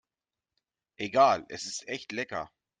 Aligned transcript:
Egal, 0.97 1.45
es 1.49 1.67
ist 1.67 1.87
echt 1.87 2.11
lecker. 2.11 2.49